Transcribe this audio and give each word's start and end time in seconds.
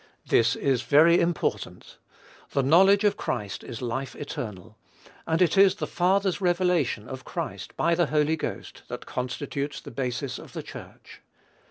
This 0.27 0.55
is 0.55 0.81
very 0.81 1.19
important. 1.19 1.99
The 2.53 2.63
knowledge 2.63 3.03
of 3.03 3.17
Christ 3.17 3.63
is 3.63 3.83
life 3.83 4.15
eternal; 4.15 4.75
and 5.27 5.43
it 5.43 5.59
is 5.59 5.75
the 5.75 5.85
Father's 5.85 6.41
revelation 6.41 7.07
of 7.07 7.23
Christ 7.23 7.77
by 7.77 7.93
the 7.93 8.07
Holy 8.07 8.35
Ghost 8.35 8.81
that 8.87 9.05
constitutes 9.05 9.79
the 9.79 9.91
basis 9.91 10.39
of 10.39 10.53
the 10.53 10.63
Church. 10.63 11.21